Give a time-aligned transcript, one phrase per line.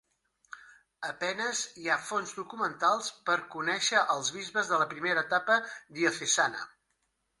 [1.09, 5.59] A penes hi ha fonts documentals per conèixer als bisbes de la primera etapa
[5.99, 6.65] diocesana.